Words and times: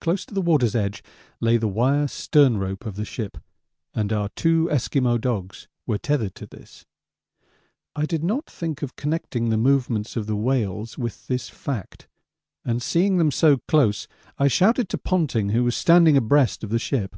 Close 0.00 0.24
to 0.24 0.32
the 0.32 0.40
water's 0.40 0.74
edge 0.74 1.02
lay 1.38 1.58
the 1.58 1.68
wire 1.68 2.08
stern 2.08 2.56
rope 2.56 2.86
of 2.86 2.96
the 2.96 3.04
ship, 3.04 3.36
and 3.92 4.10
our 4.10 4.30
two 4.30 4.70
Esquimaux 4.70 5.18
dogs 5.18 5.68
were 5.86 5.98
tethered 5.98 6.34
to 6.34 6.46
this. 6.46 6.86
I 7.94 8.06
did 8.06 8.24
not 8.24 8.46
think 8.48 8.80
of 8.80 8.96
connecting 8.96 9.50
the 9.50 9.58
movements 9.58 10.16
of 10.16 10.26
the 10.26 10.34
whales 10.34 10.96
with 10.96 11.26
this 11.26 11.50
fact, 11.50 12.08
and 12.64 12.82
seeing 12.82 13.18
them 13.18 13.30
so 13.30 13.58
close 13.68 14.08
I 14.38 14.48
shouted 14.48 14.88
to 14.88 14.96
Ponting, 14.96 15.50
who 15.50 15.62
was 15.62 15.76
standing 15.76 16.16
abreast 16.16 16.64
of 16.64 16.70
the 16.70 16.78
ship. 16.78 17.14